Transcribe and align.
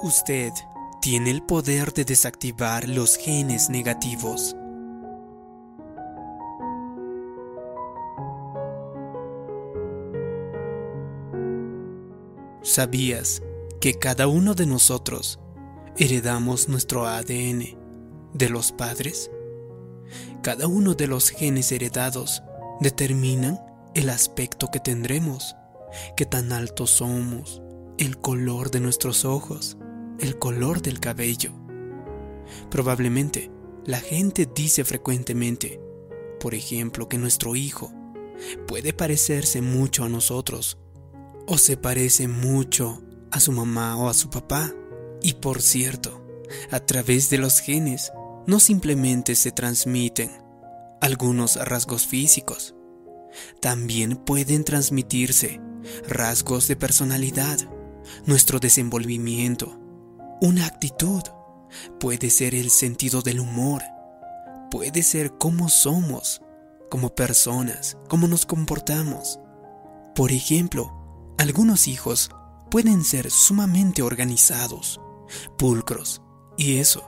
Usted 0.00 0.52
tiene 1.00 1.32
el 1.32 1.42
poder 1.42 1.92
de 1.92 2.04
desactivar 2.04 2.88
los 2.88 3.16
genes 3.16 3.68
negativos. 3.68 4.54
¿Sabías 12.62 13.42
que 13.80 13.94
cada 13.94 14.28
uno 14.28 14.54
de 14.54 14.66
nosotros 14.66 15.40
heredamos 15.96 16.68
nuestro 16.68 17.08
ADN 17.08 17.76
de 18.34 18.48
los 18.50 18.70
padres? 18.70 19.32
Cada 20.42 20.68
uno 20.68 20.94
de 20.94 21.08
los 21.08 21.30
genes 21.30 21.72
heredados 21.72 22.44
determinan 22.80 23.58
el 23.94 24.10
aspecto 24.10 24.70
que 24.70 24.78
tendremos, 24.78 25.56
qué 26.16 26.24
tan 26.24 26.52
altos 26.52 26.90
somos, 26.90 27.62
el 27.98 28.18
color 28.18 28.70
de 28.70 28.78
nuestros 28.78 29.24
ojos, 29.24 29.76
el 30.18 30.38
color 30.38 30.82
del 30.82 31.00
cabello. 31.00 31.52
Probablemente 32.70 33.50
la 33.84 34.00
gente 34.00 34.48
dice 34.52 34.84
frecuentemente, 34.84 35.80
por 36.40 36.54
ejemplo, 36.54 37.08
que 37.08 37.18
nuestro 37.18 37.56
hijo 37.56 37.92
puede 38.66 38.92
parecerse 38.92 39.62
mucho 39.62 40.04
a 40.04 40.08
nosotros 40.08 40.78
o 41.46 41.58
se 41.58 41.76
parece 41.76 42.28
mucho 42.28 43.02
a 43.30 43.40
su 43.40 43.52
mamá 43.52 43.96
o 43.96 44.08
a 44.08 44.14
su 44.14 44.30
papá. 44.30 44.72
Y 45.22 45.34
por 45.34 45.62
cierto, 45.62 46.24
a 46.70 46.80
través 46.80 47.30
de 47.30 47.38
los 47.38 47.60
genes 47.60 48.12
no 48.46 48.60
simplemente 48.60 49.34
se 49.34 49.50
transmiten 49.50 50.30
algunos 51.00 51.56
rasgos 51.56 52.06
físicos, 52.06 52.74
también 53.60 54.16
pueden 54.16 54.64
transmitirse 54.64 55.60
rasgos 56.06 56.68
de 56.68 56.76
personalidad, 56.76 57.58
nuestro 58.26 58.58
desenvolvimiento, 58.58 59.78
una 60.40 60.66
actitud, 60.66 61.22
puede 61.98 62.30
ser 62.30 62.54
el 62.54 62.70
sentido 62.70 63.22
del 63.22 63.40
humor, 63.40 63.82
puede 64.70 65.02
ser 65.02 65.32
cómo 65.38 65.68
somos 65.68 66.42
como 66.90 67.14
personas, 67.14 67.96
cómo 68.08 68.28
nos 68.28 68.46
comportamos. 68.46 69.40
Por 70.14 70.32
ejemplo, 70.32 71.34
algunos 71.38 71.88
hijos 71.88 72.30
pueden 72.70 73.04
ser 73.04 73.30
sumamente 73.30 74.02
organizados, 74.02 75.00
pulcros, 75.56 76.22
y 76.56 76.78
eso 76.78 77.04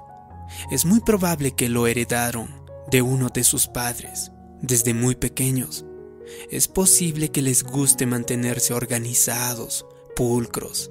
es 0.71 0.85
muy 0.85 1.01
probable 1.01 1.53
que 1.53 1.69
lo 1.69 1.87
heredaron 1.87 2.49
de 2.91 3.03
uno 3.03 3.29
de 3.29 3.45
sus 3.45 3.69
padres 3.69 4.33
desde 4.61 4.95
muy 4.95 5.15
pequeños. 5.15 5.85
Es 6.51 6.69
posible 6.69 7.31
que 7.31 7.43
les 7.43 7.65
guste 7.65 8.07
mantenerse 8.07 8.75
organizados, 8.75 9.87
pulcros, 10.15 10.91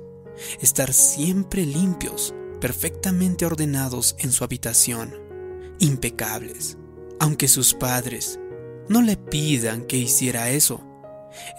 estar 0.61 0.93
siempre 0.93 1.65
limpios, 1.65 2.33
perfectamente 2.59 3.45
ordenados 3.45 4.15
en 4.19 4.31
su 4.31 4.43
habitación, 4.43 5.13
impecables, 5.79 6.77
aunque 7.19 7.47
sus 7.47 7.73
padres 7.73 8.39
no 8.89 9.01
le 9.01 9.17
pidan 9.17 9.85
que 9.85 9.97
hiciera 9.97 10.49
eso, 10.49 10.83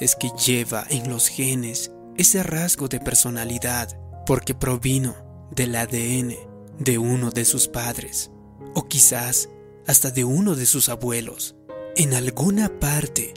es 0.01 0.17
que 0.17 0.31
lleva 0.31 0.85
en 0.91 1.09
los 1.09 1.29
genes 1.29 1.93
ese 2.17 2.43
rasgo 2.43 2.89
de 2.89 3.01
personalidad 3.01 3.99
porque 4.27 4.55
provino 4.55 5.15
del 5.51 5.75
ADN 5.77 6.35
de 6.79 6.99
uno 6.99 7.31
de 7.31 7.45
sus 7.45 7.69
padres, 7.69 8.31
o 8.75 8.89
quizás 8.89 9.49
hasta 9.87 10.11
de 10.11 10.25
uno 10.25 10.55
de 10.55 10.67
sus 10.67 10.89
abuelos. 10.89 11.57
En 11.97 12.15
alguna 12.15 12.81
parte 12.81 13.35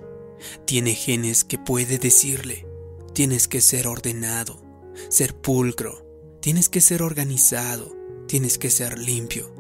tiene 0.66 0.94
genes 0.94 1.44
que 1.44 1.58
puede 1.58 1.98
decirle, 1.98 2.66
tienes 3.14 3.48
que 3.48 3.62
ser 3.62 3.88
ordenado, 3.88 4.62
ser 5.10 5.36
pulcro, 5.36 6.06
tienes 6.42 6.70
que 6.70 6.82
ser 6.82 7.02
organizado, 7.02 7.96
tienes 8.28 8.58
que 8.58 8.70
ser 8.70 8.98
limpio. 9.00 9.54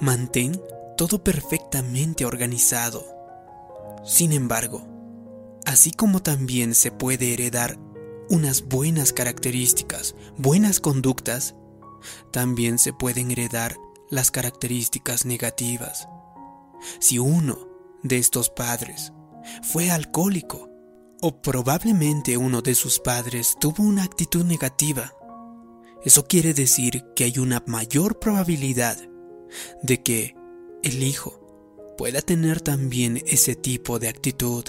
Mantén 0.00 0.60
todo 0.96 1.24
perfectamente 1.24 2.24
organizado. 2.24 3.06
Sin 4.04 4.32
embargo, 4.32 4.86
así 5.64 5.90
como 5.90 6.22
también 6.22 6.74
se 6.74 6.90
puede 6.90 7.32
heredar 7.32 7.78
unas 8.28 8.66
buenas 8.66 9.12
características, 9.12 10.14
buenas 10.36 10.80
conductas, 10.80 11.54
también 12.30 12.78
se 12.78 12.92
pueden 12.92 13.30
heredar 13.30 13.76
las 14.10 14.30
características 14.30 15.24
negativas. 15.24 16.08
Si 17.00 17.18
uno 17.18 17.68
de 18.02 18.18
estos 18.18 18.50
padres 18.50 19.12
fue 19.62 19.90
alcohólico 19.90 20.68
o 21.26 21.40
probablemente 21.40 22.36
uno 22.36 22.60
de 22.60 22.74
sus 22.74 22.98
padres 22.98 23.56
tuvo 23.58 23.82
una 23.82 24.02
actitud 24.02 24.44
negativa, 24.44 25.14
eso 26.04 26.26
quiere 26.26 26.52
decir 26.52 27.02
que 27.16 27.24
hay 27.24 27.38
una 27.38 27.64
mayor 27.66 28.18
probabilidad 28.18 28.98
de 29.82 30.02
que 30.02 30.36
el 30.82 31.02
hijo 31.02 31.94
pueda 31.96 32.20
tener 32.20 32.60
también 32.60 33.22
ese 33.26 33.54
tipo 33.54 33.98
de 33.98 34.08
actitud. 34.08 34.64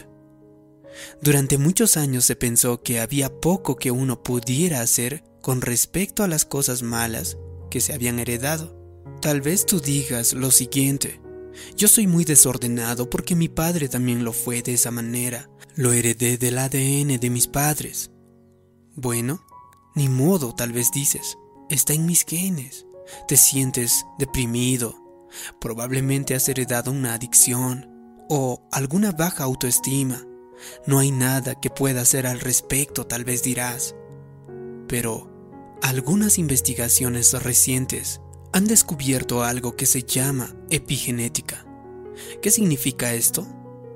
Durante 1.21 1.57
muchos 1.57 1.97
años 1.97 2.23
se 2.23 2.37
pensó 2.37 2.81
que 2.81 3.01
había 3.01 3.41
poco 3.41 3.75
que 3.75 3.91
uno 3.91 4.23
pudiera 4.23 4.79
hacer 4.79 5.25
con 5.41 5.59
respecto 5.59 6.23
a 6.23 6.29
las 6.29 6.45
cosas 6.45 6.83
malas 6.83 7.37
que 7.69 7.81
se 7.81 7.91
habían 7.91 8.17
heredado. 8.17 8.79
Tal 9.21 9.41
vez 9.41 9.65
tú 9.65 9.81
digas 9.81 10.31
lo 10.31 10.51
siguiente, 10.51 11.19
yo 11.75 11.87
soy 11.87 12.07
muy 12.07 12.25
desordenado 12.25 13.09
porque 13.09 13.35
mi 13.35 13.49
padre 13.49 13.89
también 13.89 14.23
lo 14.23 14.33
fue 14.33 14.61
de 14.61 14.73
esa 14.73 14.91
manera, 14.91 15.49
lo 15.75 15.91
heredé 15.91 16.37
del 16.37 16.57
ADN 16.57 17.19
de 17.19 17.29
mis 17.29 17.47
padres. 17.47 18.11
Bueno, 18.95 19.45
ni 19.93 20.07
modo, 20.07 20.55
tal 20.55 20.71
vez 20.71 20.91
dices, 20.91 21.37
está 21.69 21.93
en 21.93 22.05
mis 22.05 22.25
genes. 22.25 22.85
Te 23.27 23.35
sientes 23.37 24.05
deprimido, 24.17 24.95
probablemente 25.59 26.33
has 26.33 26.47
heredado 26.47 26.91
una 26.91 27.13
adicción 27.13 27.89
o 28.29 28.67
alguna 28.71 29.11
baja 29.11 29.43
autoestima. 29.43 30.25
No 30.87 30.99
hay 30.99 31.11
nada 31.11 31.59
que 31.59 31.69
pueda 31.69 32.01
hacer 32.01 32.25
al 32.25 32.39
respecto, 32.39 33.05
tal 33.05 33.25
vez 33.25 33.43
dirás. 33.43 33.95
Pero 34.87 35.77
algunas 35.81 36.37
investigaciones 36.39 37.33
recientes 37.43 38.21
han 38.53 38.65
descubierto 38.65 39.43
algo 39.43 39.75
que 39.75 39.85
se 39.85 40.03
llama 40.03 40.55
epigenética. 40.69 41.65
¿Qué 42.41 42.49
significa 42.49 43.13
esto? 43.13 43.45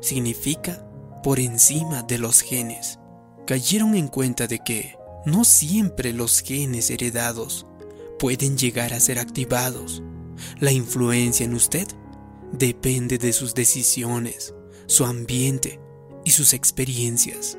Significa 0.01 0.88
por 1.23 1.39
encima 1.39 2.03
de 2.03 2.17
los 2.17 2.41
genes. 2.41 2.99
Cayeron 3.45 3.95
en 3.95 4.07
cuenta 4.07 4.47
de 4.47 4.59
que 4.59 4.95
no 5.25 5.43
siempre 5.43 6.13
los 6.13 6.41
genes 6.41 6.89
heredados 6.89 7.65
pueden 8.17 8.57
llegar 8.57 8.93
a 8.93 8.99
ser 8.99 9.19
activados. 9.19 10.03
La 10.59 10.71
influencia 10.71 11.45
en 11.45 11.53
usted 11.53 11.87
depende 12.51 13.17
de 13.17 13.33
sus 13.33 13.53
decisiones, 13.53 14.53
su 14.85 15.05
ambiente 15.05 15.79
y 16.25 16.31
sus 16.31 16.53
experiencias. 16.53 17.57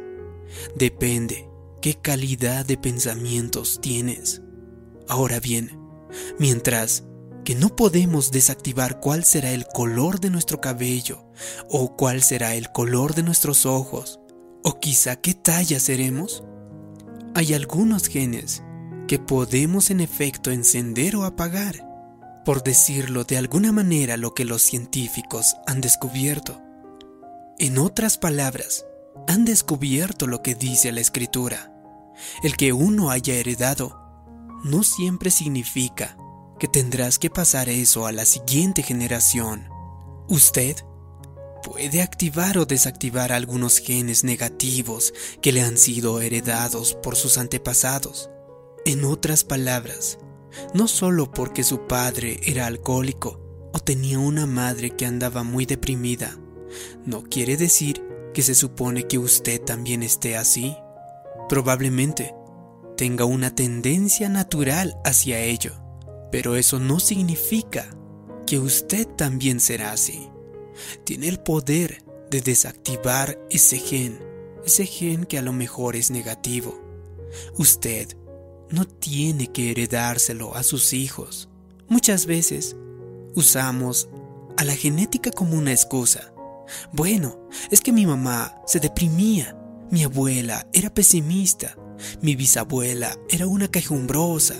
Depende 0.77 1.49
qué 1.81 1.95
calidad 1.95 2.67
de 2.67 2.77
pensamientos 2.77 3.81
tienes. 3.81 4.43
Ahora 5.09 5.41
bien, 5.41 5.79
mientras 6.39 7.05
que 7.51 7.57
no 7.57 7.75
podemos 7.75 8.31
desactivar 8.31 9.01
cuál 9.01 9.25
será 9.25 9.51
el 9.51 9.67
color 9.67 10.21
de 10.21 10.31
nuestro 10.31 10.61
cabello, 10.61 11.27
o 11.69 11.97
cuál 11.97 12.23
será 12.23 12.55
el 12.55 12.71
color 12.71 13.17
de 13.17 13.25
nuestros 13.25 13.67
ojos, 13.67 14.21
o 14.63 14.79
quizá 14.79 15.17
qué 15.17 15.35
talla 15.35 15.81
seremos, 15.81 16.45
hay 17.35 17.55
algunos 17.55 18.07
genes 18.07 18.63
que 19.09 19.19
podemos 19.19 19.91
en 19.91 19.99
efecto 19.99 20.53
encender 20.53 21.17
o 21.17 21.25
apagar, 21.25 21.89
por 22.45 22.63
decirlo 22.63 23.25
de 23.25 23.37
alguna 23.37 23.73
manera 23.73 24.17
lo 24.17 24.33
que 24.33 24.45
los 24.45 24.63
científicos 24.63 25.57
han 25.67 25.81
descubierto. 25.81 26.63
En 27.59 27.79
otras 27.79 28.17
palabras, 28.17 28.87
han 29.27 29.45
descubierto 29.45 30.29
lo 30.29 30.41
que 30.41 30.55
dice 30.55 30.93
la 30.93 31.01
escritura. 31.01 31.75
El 32.45 32.57
que 32.57 32.73
uno 32.73 33.11
haya 33.11 33.35
heredado 33.35 33.99
no 34.63 34.85
siempre 34.85 35.33
significa 35.33 36.17
que 36.61 36.69
tendrás 36.69 37.19
que 37.19 37.31
pasar 37.31 37.69
eso 37.69 38.07
a 38.07 38.13
la 38.13 38.25
siguiente 38.25 38.83
generación. 38.83 39.69
Usted 40.29 40.77
puede 41.63 42.03
activar 42.03 42.59
o 42.59 42.67
desactivar 42.67 43.33
algunos 43.33 43.79
genes 43.79 44.23
negativos 44.25 45.13
que 45.41 45.53
le 45.53 45.63
han 45.63 45.79
sido 45.79 46.21
heredados 46.21 46.95
por 46.95 47.17
sus 47.17 47.39
antepasados. 47.39 48.31
En 48.85 49.05
otras 49.05 49.43
palabras, 49.43 50.19
no 50.75 50.87
solo 50.87 51.33
porque 51.33 51.65
su 51.65 51.87
padre 51.87 52.39
era 52.45 52.67
alcohólico 52.67 53.41
o 53.73 53.79
tenía 53.79 54.19
una 54.19 54.47
madre 54.47 54.91
que 54.91 55.07
andaba 55.07 55.43
muy 55.43 55.65
deprimida, 55.65 56.39
no 57.07 57.23
quiere 57.23 57.57
decir 57.57 58.05
que 58.35 58.43
se 58.43 58.55
supone 58.55 59.07
que 59.07 59.19
usted 59.19 59.61
también 59.63 60.03
esté 60.03 60.37
así. 60.37 60.77
Probablemente 61.49 62.35
tenga 62.97 63.25
una 63.25 63.55
tendencia 63.55 64.29
natural 64.29 64.97
hacia 65.05 65.41
ello, 65.41 65.73
pero 66.31 66.57
eso 66.57 66.79
no 66.79 67.01
significa 67.01 67.91
que 68.47 68.59
usted 68.59 69.07
también 69.07 69.61
será 69.61 69.93
así. 69.93 70.29
Tiene 71.05 71.29
el 71.29 71.41
poder 71.41 72.05
de 72.31 72.41
desactivar 72.41 73.39
ese 73.51 73.79
gen, 73.79 74.19
ese 74.65 74.87
gen 74.87 75.25
que 75.25 75.39
a 75.39 75.43
lo 75.43 75.53
mejor 75.53 75.97
es 75.97 76.11
negativo. 76.11 76.81
Usted 77.59 78.17
no 78.71 78.87
tiene 78.87 79.49
que 79.49 79.71
heredárselo 79.71 80.55
a 80.55 80.63
sus 80.63 80.93
hijos. 80.93 81.49
Muchas 81.89 82.27
veces 82.27 82.77
usamos 83.35 84.09
a 84.57 84.65
la 84.65 84.75
genética 84.75 85.31
como 85.31 85.57
una 85.57 85.73
excusa. 85.73 86.33
Bueno, 86.93 87.49
es 87.71 87.81
que 87.81 87.93
mi 87.93 88.07
mamá 88.07 88.55
se 88.67 88.79
deprimía, 88.79 89.57
mi 89.91 90.05
abuela 90.05 90.67
era 90.73 90.93
pesimista, 90.93 91.77
mi 92.23 92.37
bisabuela 92.37 93.17
era 93.29 93.47
una 93.47 93.69
quejumbrosa. 93.69 94.57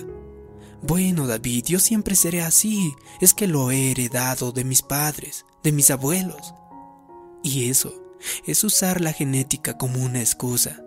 Bueno, 0.81 1.27
David, 1.27 1.65
yo 1.67 1.79
siempre 1.79 2.15
seré 2.15 2.41
así, 2.41 2.93
es 3.19 3.33
que 3.33 3.47
lo 3.47 3.71
he 3.71 3.91
heredado 3.91 4.51
de 4.51 4.63
mis 4.63 4.81
padres, 4.81 5.45
de 5.63 5.71
mis 5.71 5.91
abuelos. 5.91 6.53
Y 7.43 7.69
eso 7.69 7.93
es 8.45 8.63
usar 8.63 9.01
la 9.01 9.13
genética 9.13 9.77
como 9.77 10.03
una 10.03 10.19
excusa. 10.19 10.83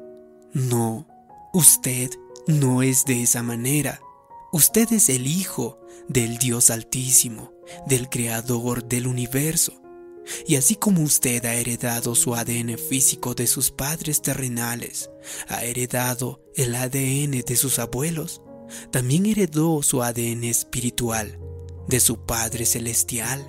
No, 0.52 1.06
usted 1.52 2.10
no 2.46 2.82
es 2.82 3.04
de 3.04 3.22
esa 3.22 3.42
manera. 3.42 4.00
Usted 4.52 4.92
es 4.92 5.08
el 5.08 5.26
hijo 5.26 5.78
del 6.08 6.38
Dios 6.38 6.70
Altísimo, 6.70 7.52
del 7.86 8.08
Creador 8.08 8.84
del 8.84 9.06
universo. 9.06 9.80
Y 10.46 10.56
así 10.56 10.76
como 10.76 11.02
usted 11.02 11.44
ha 11.44 11.54
heredado 11.54 12.14
su 12.14 12.34
ADN 12.34 12.78
físico 12.78 13.34
de 13.34 13.46
sus 13.46 13.70
padres 13.70 14.22
terrenales, 14.22 15.10
ha 15.48 15.64
heredado 15.64 16.40
el 16.54 16.74
ADN 16.74 17.42
de 17.46 17.56
sus 17.56 17.78
abuelos, 17.78 18.40
también 18.90 19.26
heredó 19.26 19.82
su 19.82 20.02
ADN 20.02 20.44
espiritual 20.44 21.38
de 21.88 22.00
su 22.00 22.24
Padre 22.24 22.66
Celestial. 22.66 23.44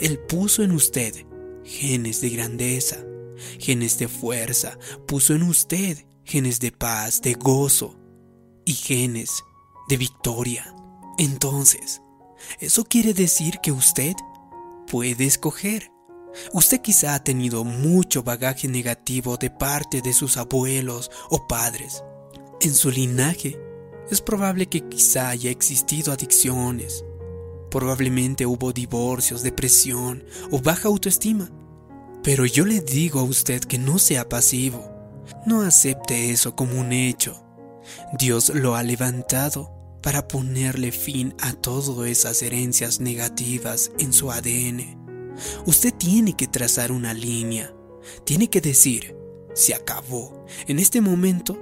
Él 0.00 0.18
puso 0.18 0.62
en 0.62 0.72
usted 0.72 1.26
genes 1.64 2.20
de 2.20 2.30
grandeza, 2.30 3.04
genes 3.58 3.98
de 3.98 4.08
fuerza, 4.08 4.78
puso 5.06 5.34
en 5.34 5.42
usted 5.42 6.04
genes 6.24 6.60
de 6.60 6.72
paz, 6.72 7.20
de 7.22 7.34
gozo 7.34 7.96
y 8.64 8.74
genes 8.74 9.44
de 9.88 9.96
victoria. 9.96 10.74
Entonces, 11.18 12.00
eso 12.60 12.84
quiere 12.84 13.14
decir 13.14 13.58
que 13.62 13.72
usted 13.72 14.14
puede 14.86 15.26
escoger. 15.26 15.90
Usted 16.52 16.80
quizá 16.80 17.14
ha 17.14 17.22
tenido 17.22 17.64
mucho 17.64 18.22
bagaje 18.22 18.66
negativo 18.68 19.36
de 19.36 19.50
parte 19.50 20.00
de 20.00 20.12
sus 20.12 20.36
abuelos 20.36 21.10
o 21.30 21.46
padres. 21.46 22.02
En 22.60 22.74
su 22.74 22.90
linaje 22.90 23.58
es 24.10 24.20
probable 24.20 24.66
que 24.66 24.88
quizá 24.88 25.30
haya 25.30 25.50
existido 25.50 26.12
adicciones. 26.12 27.04
Probablemente 27.70 28.46
hubo 28.46 28.72
divorcios, 28.72 29.42
depresión 29.42 30.24
o 30.50 30.60
baja 30.60 30.88
autoestima. 30.88 31.50
Pero 32.22 32.46
yo 32.46 32.64
le 32.64 32.80
digo 32.80 33.20
a 33.20 33.24
usted 33.24 33.60
que 33.60 33.78
no 33.78 33.98
sea 33.98 34.28
pasivo. 34.28 34.90
No 35.46 35.62
acepte 35.62 36.30
eso 36.30 36.54
como 36.54 36.80
un 36.80 36.92
hecho. 36.92 37.44
Dios 38.18 38.50
lo 38.54 38.76
ha 38.76 38.82
levantado 38.82 39.70
para 40.02 40.28
ponerle 40.28 40.92
fin 40.92 41.34
a 41.40 41.52
todas 41.54 42.06
esas 42.08 42.42
herencias 42.42 43.00
negativas 43.00 43.90
en 43.98 44.12
su 44.12 44.30
ADN. 44.30 45.34
Usted 45.66 45.92
tiene 45.94 46.36
que 46.36 46.46
trazar 46.46 46.92
una 46.92 47.14
línea. 47.14 47.74
Tiene 48.24 48.48
que 48.48 48.60
decir, 48.60 49.16
se 49.54 49.74
acabó. 49.74 50.46
En 50.66 50.78
este 50.78 51.00
momento 51.00 51.58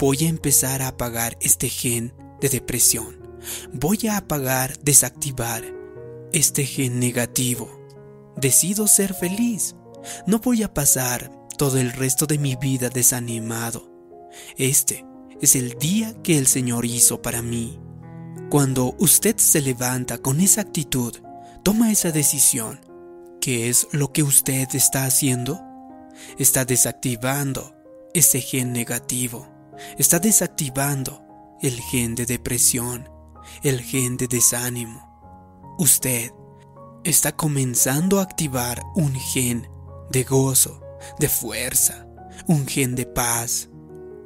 voy 0.00 0.24
a 0.24 0.28
empezar 0.28 0.80
a 0.80 0.88
apagar 0.88 1.36
este 1.42 1.68
gen 1.68 2.14
de 2.40 2.48
depresión. 2.48 3.20
Voy 3.70 4.08
a 4.08 4.16
apagar, 4.16 4.78
desactivar 4.78 5.62
este 6.32 6.64
gen 6.64 6.98
negativo. 6.98 7.70
Decido 8.36 8.86
ser 8.86 9.12
feliz. 9.12 9.76
No 10.26 10.38
voy 10.38 10.62
a 10.62 10.72
pasar 10.72 11.30
todo 11.58 11.76
el 11.78 11.92
resto 11.92 12.26
de 12.26 12.38
mi 12.38 12.56
vida 12.56 12.88
desanimado. 12.88 13.92
Este 14.56 15.04
es 15.42 15.54
el 15.54 15.78
día 15.78 16.14
que 16.22 16.38
el 16.38 16.46
Señor 16.46 16.86
hizo 16.86 17.20
para 17.20 17.42
mí. 17.42 17.78
Cuando 18.48 18.96
usted 18.98 19.36
se 19.36 19.60
levanta 19.60 20.16
con 20.16 20.40
esa 20.40 20.62
actitud, 20.62 21.14
toma 21.62 21.92
esa 21.92 22.10
decisión. 22.10 22.80
¿Qué 23.38 23.68
es 23.68 23.86
lo 23.92 24.12
que 24.12 24.22
usted 24.22 24.66
está 24.72 25.04
haciendo? 25.04 25.60
Está 26.38 26.64
desactivando 26.64 27.74
ese 28.14 28.40
gen 28.40 28.72
negativo. 28.72 29.59
Está 29.98 30.18
desactivando 30.18 31.22
el 31.60 31.80
gen 31.80 32.14
de 32.14 32.26
depresión, 32.26 33.08
el 33.62 33.80
gen 33.80 34.16
de 34.16 34.26
desánimo. 34.28 35.06
Usted 35.78 36.32
está 37.04 37.36
comenzando 37.36 38.18
a 38.18 38.22
activar 38.22 38.82
un 38.94 39.14
gen 39.14 39.68
de 40.10 40.24
gozo, 40.24 40.80
de 41.18 41.28
fuerza, 41.28 42.06
un 42.46 42.66
gen 42.66 42.94
de 42.94 43.06
paz. 43.06 43.68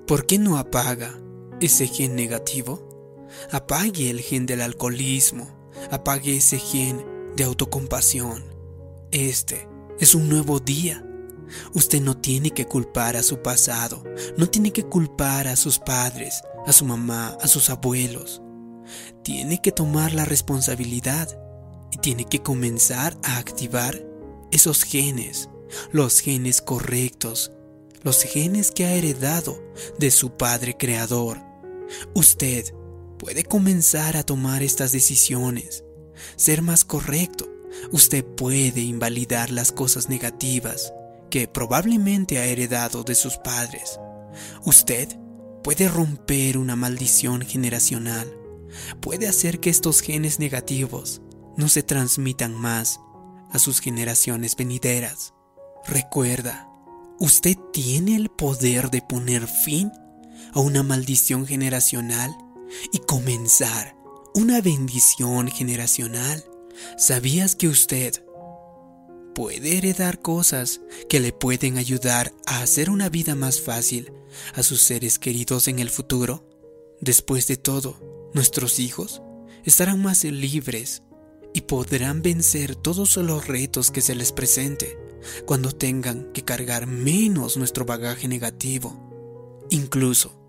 ¿Por 0.06 0.26
qué 0.26 0.38
no 0.38 0.58
apaga 0.58 1.14
ese 1.60 1.86
gen 1.86 2.16
negativo? 2.16 3.26
Apague 3.50 4.10
el 4.10 4.20
gen 4.20 4.46
del 4.46 4.60
alcoholismo, 4.60 5.48
apague 5.90 6.36
ese 6.36 6.58
gen 6.58 7.04
de 7.36 7.44
autocompasión. 7.44 8.44
Este 9.10 9.68
es 9.98 10.14
un 10.14 10.28
nuevo 10.28 10.60
día. 10.60 11.04
Usted 11.72 12.00
no 12.00 12.16
tiene 12.16 12.50
que 12.50 12.66
culpar 12.66 13.16
a 13.16 13.22
su 13.22 13.42
pasado, 13.42 14.02
no 14.36 14.48
tiene 14.48 14.72
que 14.72 14.84
culpar 14.84 15.48
a 15.48 15.56
sus 15.56 15.78
padres, 15.78 16.42
a 16.66 16.72
su 16.72 16.84
mamá, 16.84 17.36
a 17.40 17.48
sus 17.48 17.70
abuelos. 17.70 18.42
Tiene 19.22 19.60
que 19.60 19.72
tomar 19.72 20.12
la 20.12 20.24
responsabilidad 20.24 21.28
y 21.90 21.98
tiene 21.98 22.24
que 22.24 22.42
comenzar 22.42 23.16
a 23.22 23.38
activar 23.38 24.00
esos 24.50 24.82
genes 24.84 25.48
los 25.92 26.20
genes 26.20 26.60
correctos, 26.60 27.52
los 28.02 28.22
genes 28.22 28.70
que 28.70 28.84
ha 28.84 28.94
heredado 28.94 29.62
de 29.98 30.10
su 30.10 30.36
Padre 30.36 30.76
Creador. 30.76 31.40
Usted 32.14 32.72
puede 33.18 33.44
comenzar 33.44 34.16
a 34.16 34.24
tomar 34.24 34.62
estas 34.62 34.92
decisiones, 34.92 35.84
ser 36.36 36.62
más 36.62 36.84
correcto. 36.84 37.48
Usted 37.90 38.24
puede 38.24 38.80
invalidar 38.82 39.50
las 39.50 39.72
cosas 39.72 40.08
negativas 40.08 40.92
que 41.34 41.48
probablemente 41.48 42.38
ha 42.38 42.44
heredado 42.44 43.02
de 43.02 43.16
sus 43.16 43.38
padres. 43.38 43.98
Usted 44.64 45.08
puede 45.64 45.88
romper 45.88 46.58
una 46.58 46.76
maldición 46.76 47.42
generacional. 47.42 48.32
Puede 49.00 49.26
hacer 49.26 49.58
que 49.58 49.68
estos 49.68 50.00
genes 50.00 50.38
negativos 50.38 51.22
no 51.56 51.68
se 51.68 51.82
transmitan 51.82 52.54
más 52.54 53.00
a 53.50 53.58
sus 53.58 53.80
generaciones 53.80 54.54
venideras. 54.54 55.34
Recuerda, 55.84 56.68
usted 57.18 57.56
tiene 57.72 58.14
el 58.14 58.28
poder 58.28 58.92
de 58.92 59.02
poner 59.02 59.48
fin 59.48 59.90
a 60.52 60.60
una 60.60 60.84
maldición 60.84 61.48
generacional 61.48 62.30
y 62.92 63.00
comenzar 63.00 63.96
una 64.36 64.60
bendición 64.60 65.48
generacional. 65.48 66.44
¿Sabías 66.96 67.56
que 67.56 67.66
usted 67.66 68.23
puede 69.34 69.76
heredar 69.76 70.20
cosas 70.20 70.80
que 71.08 71.20
le 71.20 71.32
pueden 71.32 71.76
ayudar 71.76 72.32
a 72.46 72.60
hacer 72.62 72.90
una 72.90 73.08
vida 73.08 73.34
más 73.34 73.60
fácil 73.60 74.12
a 74.54 74.62
sus 74.62 74.80
seres 74.80 75.18
queridos 75.18 75.68
en 75.68 75.78
el 75.78 75.90
futuro? 75.90 76.48
Después 77.00 77.46
de 77.46 77.56
todo, 77.56 78.30
nuestros 78.32 78.78
hijos 78.78 79.22
estarán 79.64 80.00
más 80.02 80.24
libres 80.24 81.02
y 81.52 81.62
podrán 81.62 82.22
vencer 82.22 82.76
todos 82.76 83.16
los 83.16 83.46
retos 83.46 83.90
que 83.90 84.00
se 84.00 84.14
les 84.14 84.32
presente 84.32 84.98
cuando 85.46 85.72
tengan 85.72 86.32
que 86.32 86.42
cargar 86.42 86.86
menos 86.86 87.56
nuestro 87.56 87.84
bagaje 87.84 88.28
negativo. 88.28 89.64
Incluso, 89.70 90.40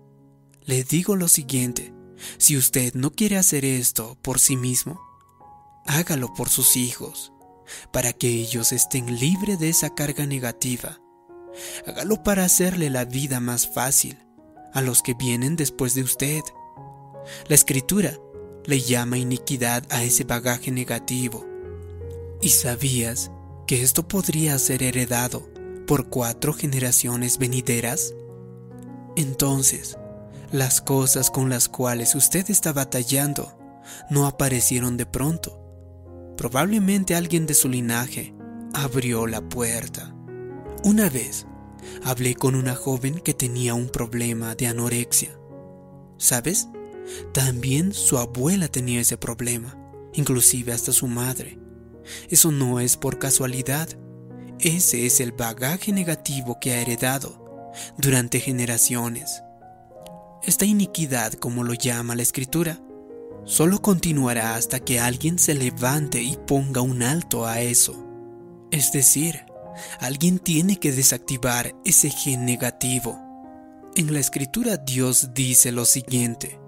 le 0.64 0.84
digo 0.84 1.16
lo 1.16 1.28
siguiente, 1.28 1.92
si 2.38 2.56
usted 2.56 2.94
no 2.94 3.12
quiere 3.12 3.36
hacer 3.36 3.64
esto 3.64 4.18
por 4.22 4.40
sí 4.40 4.56
mismo, 4.56 5.00
hágalo 5.86 6.34
por 6.34 6.48
sus 6.48 6.76
hijos, 6.76 7.32
para 7.92 8.12
que 8.12 8.28
ellos 8.28 8.72
estén 8.72 9.18
libres 9.18 9.58
de 9.58 9.68
esa 9.68 9.94
carga 9.94 10.26
negativa. 10.26 11.00
Hágalo 11.86 12.22
para 12.22 12.44
hacerle 12.44 12.90
la 12.90 13.04
vida 13.04 13.40
más 13.40 13.66
fácil 13.68 14.18
a 14.72 14.82
los 14.82 15.02
que 15.02 15.14
vienen 15.14 15.56
después 15.56 15.94
de 15.94 16.02
usted. 16.02 16.42
La 17.48 17.54
escritura 17.54 18.18
le 18.64 18.80
llama 18.80 19.18
iniquidad 19.18 19.84
a 19.90 20.02
ese 20.02 20.24
bagaje 20.24 20.70
negativo. 20.70 21.46
¿Y 22.42 22.50
sabías 22.50 23.30
que 23.66 23.82
esto 23.82 24.06
podría 24.06 24.58
ser 24.58 24.82
heredado 24.82 25.48
por 25.86 26.08
cuatro 26.08 26.52
generaciones 26.52 27.38
venideras? 27.38 28.12
Entonces, 29.16 29.96
las 30.52 30.80
cosas 30.80 31.30
con 31.30 31.48
las 31.48 31.68
cuales 31.68 32.14
usted 32.14 32.50
está 32.50 32.72
batallando 32.72 33.56
no 34.10 34.26
aparecieron 34.26 34.96
de 34.96 35.06
pronto. 35.06 35.65
Probablemente 36.36 37.14
alguien 37.14 37.46
de 37.46 37.54
su 37.54 37.68
linaje 37.68 38.34
abrió 38.74 39.26
la 39.26 39.40
puerta. 39.40 40.14
Una 40.84 41.08
vez, 41.08 41.46
hablé 42.04 42.34
con 42.34 42.54
una 42.54 42.74
joven 42.74 43.20
que 43.20 43.34
tenía 43.34 43.74
un 43.74 43.88
problema 43.88 44.54
de 44.54 44.66
anorexia. 44.66 45.30
¿Sabes? 46.18 46.68
También 47.32 47.92
su 47.92 48.18
abuela 48.18 48.68
tenía 48.68 49.00
ese 49.00 49.16
problema, 49.16 49.76
inclusive 50.12 50.72
hasta 50.72 50.92
su 50.92 51.06
madre. 51.06 51.58
Eso 52.28 52.52
no 52.52 52.80
es 52.80 52.96
por 52.96 53.18
casualidad. 53.18 53.88
Ese 54.58 55.06
es 55.06 55.20
el 55.20 55.32
bagaje 55.32 55.92
negativo 55.92 56.58
que 56.60 56.72
ha 56.72 56.80
heredado 56.80 57.72
durante 57.98 58.40
generaciones. 58.40 59.42
esta 60.42 60.64
iniquidad, 60.64 61.32
como 61.32 61.64
lo 61.64 61.74
llama 61.74 62.14
la 62.14 62.22
escritura, 62.22 62.78
solo 63.46 63.80
continuará 63.80 64.56
hasta 64.56 64.80
que 64.80 65.00
alguien 65.00 65.38
se 65.38 65.54
levante 65.54 66.22
y 66.22 66.36
ponga 66.36 66.82
un 66.82 67.02
alto 67.02 67.46
a 67.46 67.62
eso. 67.62 68.04
Es 68.70 68.92
decir, 68.92 69.46
alguien 70.00 70.38
tiene 70.38 70.76
que 70.76 70.92
desactivar 70.92 71.74
ese 71.84 72.10
gen 72.10 72.44
negativo. 72.44 73.18
En 73.94 74.12
la 74.12 74.20
escritura 74.20 74.76
Dios 74.76 75.30
dice 75.32 75.72
lo 75.72 75.86
siguiente, 75.86 76.60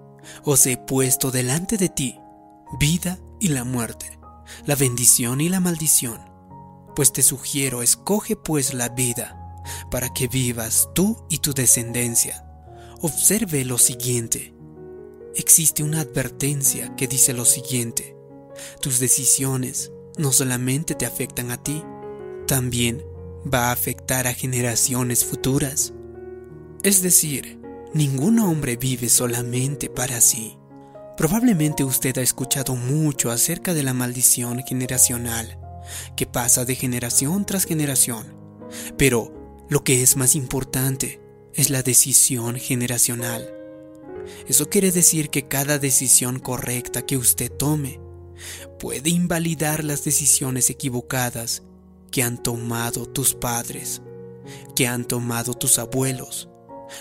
os 0.43 0.65
he 0.65 0.77
puesto 0.77 1.29
delante 1.29 1.77
de 1.77 1.89
ti 1.89 2.19
vida 2.79 3.19
y 3.39 3.49
la 3.49 3.63
muerte, 3.63 4.19
la 4.65 4.75
bendición 4.75 5.41
y 5.41 5.49
la 5.49 5.59
maldición. 5.59 6.19
Pues 6.95 7.13
te 7.13 7.21
sugiero, 7.21 7.83
escoge 7.83 8.35
pues 8.35 8.73
la 8.73 8.89
vida, 8.89 9.35
para 9.91 10.09
que 10.09 10.27
vivas 10.27 10.89
tú 10.95 11.25
y 11.29 11.37
tu 11.37 11.53
descendencia 11.53 12.49
Observe 13.01 13.63
lo 13.63 13.77
siguiente. 13.77 14.53
Existe 15.35 15.83
una 15.83 16.01
advertencia 16.01 16.95
que 16.95 17.07
dice 17.07 17.33
lo 17.33 17.45
siguiente. 17.45 18.15
Tus 18.81 18.99
decisiones 18.99 19.91
no 20.17 20.31
solamente 20.31 20.95
te 20.95 21.05
afectan 21.05 21.51
a 21.51 21.61
ti, 21.61 21.83
también 22.47 23.03
va 23.51 23.69
a 23.69 23.71
afectar 23.71 24.27
a 24.27 24.33
generaciones 24.33 25.23
futuras. 25.23 25.93
Es 26.83 27.01
decir, 27.01 27.59
ningún 27.93 28.39
hombre 28.39 28.75
vive 28.75 29.09
solamente 29.09 29.89
para 29.89 30.19
sí. 30.21 30.57
Probablemente 31.15 31.83
usted 31.83 32.17
ha 32.17 32.21
escuchado 32.21 32.75
mucho 32.75 33.31
acerca 33.31 33.73
de 33.73 33.83
la 33.83 33.93
maldición 33.93 34.63
generacional, 34.65 35.59
que 36.15 36.25
pasa 36.25 36.65
de 36.65 36.75
generación 36.75 37.45
tras 37.45 37.65
generación. 37.65 38.35
Pero 38.97 39.65
lo 39.69 39.83
que 39.83 40.01
es 40.01 40.15
más 40.15 40.35
importante 40.35 41.21
es 41.53 41.69
la 41.69 41.83
decisión 41.83 42.55
generacional. 42.55 43.58
Eso 44.47 44.69
quiere 44.69 44.91
decir 44.91 45.29
que 45.29 45.47
cada 45.47 45.79
decisión 45.79 46.39
correcta 46.39 47.05
que 47.05 47.17
usted 47.17 47.51
tome 47.51 47.99
puede 48.79 49.09
invalidar 49.09 49.83
las 49.83 50.03
decisiones 50.03 50.69
equivocadas 50.69 51.63
que 52.11 52.23
han 52.23 52.41
tomado 52.41 53.05
tus 53.05 53.33
padres, 53.35 54.01
que 54.75 54.87
han 54.87 55.05
tomado 55.05 55.53
tus 55.53 55.79
abuelos. 55.79 56.49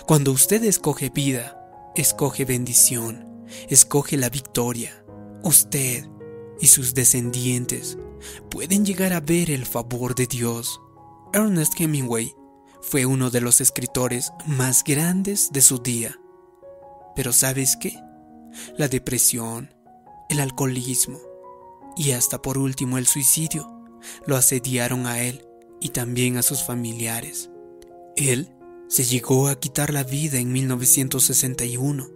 Cuando 0.07 0.33
usted 0.33 0.63
escoge 0.65 1.11
vida, 1.11 1.59
escoge 1.97 2.45
bendición, 2.45 3.47
escoge 3.69 4.17
la 4.17 4.29
victoria. 4.29 5.05
Usted 5.43 6.07
y 6.61 6.67
sus 6.67 6.95
descendientes 6.95 7.97
pueden 8.51 8.85
llegar 8.85 9.13
a 9.13 9.21
ver 9.21 9.51
el 9.51 9.65
favor 9.65 10.15
de 10.15 10.27
Dios. 10.27 10.81
Ernest 11.33 11.81
Hemingway 11.81 12.35
fue 12.81 13.07
uno 13.07 13.31
de 13.31 13.41
los 13.41 13.61
escritores 13.61 14.33
más 14.47 14.85
grandes 14.85 15.51
de 15.53 15.63
su 15.63 15.79
día. 15.79 16.19
Pero 17.19 17.33
¿sabes 17.33 17.77
qué? 17.77 18.01
La 18.77 18.87
depresión, 18.87 19.75
el 20.29 20.39
alcoholismo 20.39 21.19
y 21.97 22.13
hasta 22.13 22.41
por 22.41 22.59
último 22.59 22.97
el 22.97 23.09
suicidio 23.09 23.69
lo 24.25 24.37
asediaron 24.37 25.05
a 25.09 25.21
él 25.25 25.45
y 25.81 25.89
también 25.89 26.37
a 26.37 26.43
sus 26.43 26.63
familiares. 26.63 27.51
Él 28.15 28.53
se 28.87 29.03
llegó 29.03 29.49
a 29.49 29.59
quitar 29.59 29.93
la 29.93 30.05
vida 30.05 30.39
en 30.39 30.53
1961. 30.53 32.09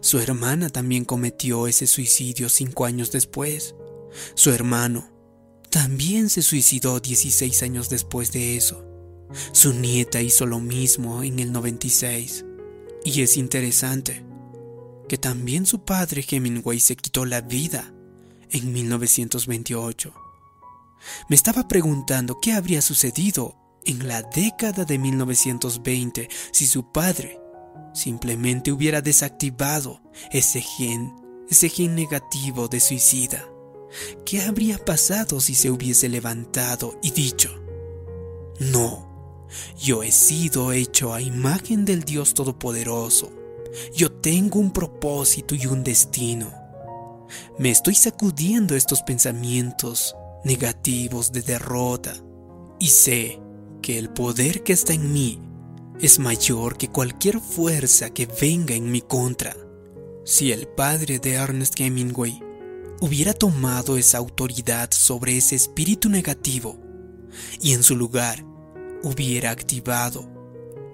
Su 0.00 0.18
hermana 0.18 0.70
también 0.70 1.04
cometió 1.04 1.66
ese 1.66 1.86
suicidio 1.86 2.48
cinco 2.48 2.86
años 2.86 3.12
después. 3.12 3.74
Su 4.34 4.50
hermano 4.50 5.10
también 5.68 6.30
se 6.30 6.40
suicidó 6.40 7.00
16 7.00 7.62
años 7.64 7.90
después 7.90 8.32
de 8.32 8.56
eso. 8.56 8.82
Su 9.52 9.74
nieta 9.74 10.22
hizo 10.22 10.46
lo 10.46 10.58
mismo 10.58 11.22
en 11.22 11.38
el 11.38 11.52
96. 11.52 12.46
Y 13.04 13.20
es 13.20 13.36
interesante 13.36 14.26
que 15.08 15.18
también 15.18 15.66
su 15.66 15.84
padre 15.84 16.24
Hemingway 16.28 16.78
se 16.78 16.96
quitó 16.96 17.24
la 17.24 17.40
vida 17.40 17.92
en 18.50 18.72
1928. 18.72 20.14
Me 21.28 21.36
estaba 21.36 21.66
preguntando 21.66 22.38
qué 22.40 22.52
habría 22.52 22.82
sucedido 22.82 23.56
en 23.84 24.06
la 24.06 24.22
década 24.22 24.84
de 24.84 24.98
1920 24.98 26.28
si 26.52 26.66
su 26.66 26.92
padre 26.92 27.40
simplemente 27.94 28.70
hubiera 28.70 29.00
desactivado 29.00 30.02
ese 30.30 30.60
gen, 30.60 31.14
ese 31.48 31.68
gen 31.68 31.94
negativo 31.94 32.68
de 32.68 32.80
suicida. 32.80 33.44
¿Qué 34.26 34.42
habría 34.42 34.78
pasado 34.78 35.40
si 35.40 35.54
se 35.54 35.70
hubiese 35.70 36.08
levantado 36.08 36.98
y 37.02 37.10
dicho, 37.12 37.50
no, 38.60 39.08
yo 39.78 40.02
he 40.02 40.12
sido 40.12 40.72
hecho 40.72 41.14
a 41.14 41.22
imagen 41.22 41.84
del 41.84 42.02
Dios 42.02 42.34
Todopoderoso. 42.34 43.32
Yo 43.94 44.10
tengo 44.12 44.58
un 44.58 44.72
propósito 44.72 45.54
y 45.54 45.66
un 45.66 45.84
destino. 45.84 46.52
Me 47.58 47.70
estoy 47.70 47.94
sacudiendo 47.94 48.74
estos 48.74 49.02
pensamientos 49.02 50.14
negativos 50.44 51.32
de 51.32 51.42
derrota 51.42 52.14
y 52.78 52.88
sé 52.88 53.40
que 53.82 53.98
el 53.98 54.10
poder 54.10 54.62
que 54.62 54.72
está 54.72 54.92
en 54.92 55.12
mí 55.12 55.40
es 56.00 56.18
mayor 56.18 56.76
que 56.76 56.88
cualquier 56.88 57.40
fuerza 57.40 58.10
que 58.10 58.26
venga 58.26 58.74
en 58.74 58.90
mi 58.90 59.00
contra. 59.00 59.56
Si 60.24 60.52
el 60.52 60.68
padre 60.68 61.18
de 61.18 61.32
Ernest 61.32 61.78
Hemingway 61.78 62.40
hubiera 63.00 63.32
tomado 63.32 63.96
esa 63.96 64.18
autoridad 64.18 64.90
sobre 64.92 65.36
ese 65.36 65.56
espíritu 65.56 66.08
negativo 66.08 66.78
y 67.60 67.72
en 67.72 67.82
su 67.82 67.96
lugar 67.96 68.44
hubiera 69.02 69.50
activado 69.50 70.28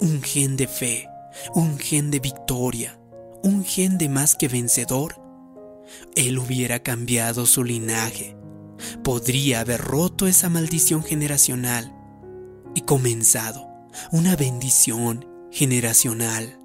un 0.01 0.23
gen 0.23 0.57
de 0.57 0.67
fe, 0.69 1.09
un 1.55 1.79
gen 1.79 2.11
de 2.11 2.21
victoria, 2.21 2.99
un 3.43 3.65
gen 3.65 3.99
de 3.99 4.09
más 4.09 4.35
que 4.35 4.49
vencedor, 4.49 5.21
él 6.17 6.39
hubiera 6.39 6.83
cambiado 6.83 7.47
su 7.47 7.65
linaje, 7.65 8.37
podría 9.03 9.61
haber 9.61 9.81
roto 9.81 10.27
esa 10.27 10.49
maldición 10.49 11.03
generacional 11.03 11.95
y 12.75 12.83
comenzado 12.83 13.69
una 14.13 14.37
bendición 14.37 15.27
generacional. 15.51 16.59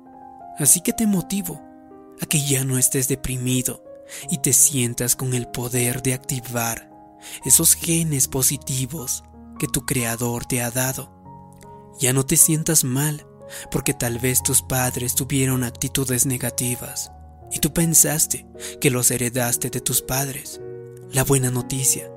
Así 0.58 0.82
que 0.82 0.94
te 0.94 1.06
motivo 1.06 1.62
a 2.22 2.26
que 2.26 2.42
ya 2.42 2.64
no 2.64 2.78
estés 2.78 3.08
deprimido 3.08 3.84
y 4.30 4.40
te 4.40 4.54
sientas 4.54 5.16
con 5.16 5.34
el 5.34 5.48
poder 5.48 6.02
de 6.02 6.14
activar 6.14 6.90
esos 7.46 7.76
genes 7.76 8.28
positivos 8.28 9.24
que 9.58 9.68
tu 9.68 9.86
creador 9.86 10.46
te 10.46 10.62
ha 10.62 10.72
dado. 10.72 11.14
Ya 12.00 12.14
no 12.14 12.26
te 12.26 12.38
sientas 12.38 12.84
mal, 12.84 13.26
porque 13.72 13.94
tal 13.94 14.20
vez 14.20 14.44
tus 14.44 14.62
padres 14.62 15.16
tuvieron 15.16 15.64
actitudes 15.64 16.26
negativas 16.26 17.12
y 17.52 17.60
tú 17.60 17.74
pensaste 17.74 18.46
que 18.80 18.92
los 18.92 19.12
heredaste 19.12 19.70
de 19.70 19.82
tus 19.82 20.02
padres. 20.02 20.62
La 21.12 21.24
buena 21.24 21.50
noticia 21.50 22.12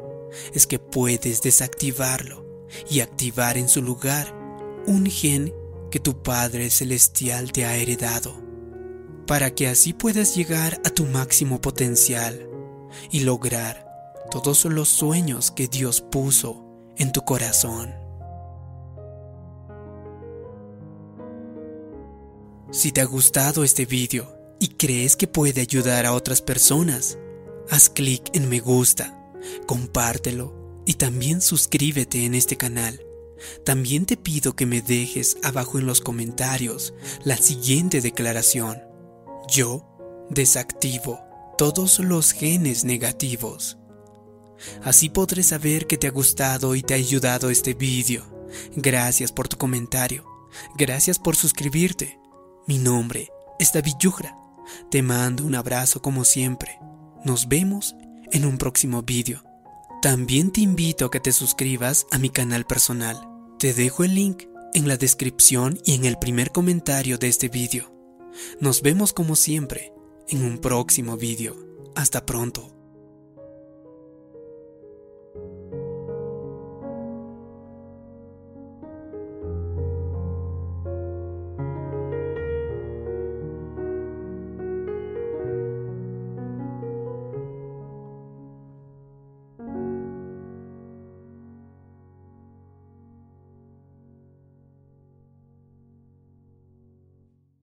es 0.55 0.67
que 0.67 0.79
puedes 0.79 1.43
desactivarlo 1.43 2.69
y 2.91 3.01
activar 3.01 3.57
en 3.57 3.69
su 3.69 3.83
lugar 3.83 4.35
un 4.87 5.07
gen 5.07 5.53
que 5.91 6.01
tu 6.01 6.23
Padre 6.23 6.71
Celestial 6.71 7.53
te 7.53 7.67
ha 7.67 7.77
heredado, 7.77 8.35
para 9.27 9.55
que 9.55 9.69
así 9.69 9.93
puedas 9.93 10.35
llegar 10.35 10.81
a 10.85 10.91
tu 10.91 11.05
máximo 11.05 11.61
potencial 11.61 12.49
y 13.11 13.21
lograr 13.21 13.87
todos 14.31 14.65
los 14.65 14.89
sueños 14.89 15.51
que 15.51 15.69
Dios 15.69 16.01
puso 16.01 16.65
en 16.97 17.13
tu 17.13 17.23
corazón. 17.23 18.02
Si 22.73 22.91
te 22.91 23.03
ha 23.03 23.05
gustado 23.05 23.65
este 23.65 23.85
vídeo 23.85 24.35
y 24.59 24.69
crees 24.69 25.15
que 25.15 25.27
puede 25.27 25.61
ayudar 25.61 26.07
a 26.07 26.15
otras 26.15 26.41
personas, 26.41 27.19
haz 27.69 27.91
clic 27.91 28.35
en 28.35 28.49
me 28.49 28.61
gusta, 28.61 29.31
compártelo 29.67 30.83
y 30.87 30.95
también 30.95 31.43
suscríbete 31.43 32.25
en 32.25 32.35
este 32.35 32.57
canal. 32.57 32.99
También 33.63 34.07
te 34.07 34.17
pido 34.17 34.57
que 34.57 34.65
me 34.65 34.81
dejes 34.81 35.37
abajo 35.43 35.79
en 35.79 35.85
los 35.85 36.01
comentarios 36.01 36.95
la 37.25 37.37
siguiente 37.37 38.01
declaración. 38.01 38.81
Yo 39.51 39.87
desactivo 40.31 41.21
todos 41.59 41.99
los 41.99 42.33
genes 42.33 42.85
negativos. 42.85 43.77
Así 44.83 45.11
podré 45.11 45.43
saber 45.43 45.87
que 45.87 45.99
te 45.99 46.07
ha 46.07 46.11
gustado 46.11 46.75
y 46.75 46.83
te 46.83 46.95
ha 46.95 46.97
ayudado 46.97 47.51
este 47.51 47.75
vídeo. 47.75 48.25
Gracias 48.77 49.31
por 49.31 49.47
tu 49.47 49.59
comentario. 49.59 50.25
Gracias 50.79 51.19
por 51.19 51.37
suscribirte. 51.37 52.22
Mi 52.67 52.79
nombre 52.79 53.29
es 53.59 53.73
David 53.73 53.95
Yugra. 53.99 54.39
Te 54.89 55.03
mando 55.03 55.45
un 55.45 55.57
abrazo 55.57 56.01
como 56.01 56.25
siempre. 56.25 56.79
Nos 57.25 57.49
vemos 57.49 57.97
en 58.31 58.45
un 58.45 58.57
próximo 58.57 59.03
vídeo. 59.03 59.43
También 60.01 60.53
te 60.53 60.61
invito 60.61 61.07
a 61.07 61.11
que 61.11 61.19
te 61.19 61.33
suscribas 61.33 62.07
a 62.13 62.19
mi 62.19 62.31
canal 62.31 62.65
personal. 62.65 63.17
Te 63.59 63.75
dejo 63.75 64.05
el 64.05 64.15
link 64.15 64.45
en 64.75 64.87
la 64.87 64.97
descripción 64.97 65.81
y 65.85 65.95
en 65.95 66.05
el 66.05 66.19
primer 66.19 66.53
comentario 66.53 67.19
de 67.19 67.29
este 67.29 67.49
vídeo. 67.49 67.93
Nos 68.61 68.83
vemos 68.83 69.13
como 69.13 69.35
siempre 69.35 69.93
en 70.29 70.45
un 70.45 70.59
próximo 70.59 71.17
vídeo. 71.17 71.57
Hasta 71.97 72.25
pronto. 72.25 72.82